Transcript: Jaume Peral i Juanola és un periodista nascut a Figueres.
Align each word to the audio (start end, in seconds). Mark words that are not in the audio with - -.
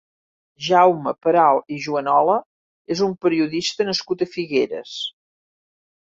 Jaume 0.67 1.11
Peral 1.25 1.59
i 1.75 1.75
Juanola 1.87 2.37
és 2.95 3.03
un 3.07 3.13
periodista 3.25 3.87
nascut 3.91 4.23
a 4.27 4.29
Figueres. 4.37 4.95